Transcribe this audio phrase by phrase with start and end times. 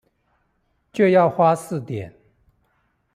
[0.91, 2.11] 就要花四點